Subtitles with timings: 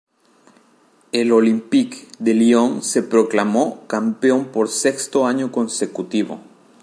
[1.11, 6.39] El Olympique de Lyon se proclamó campeón por sexto año consecutivo.